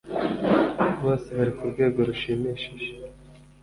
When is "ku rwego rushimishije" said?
1.57-2.89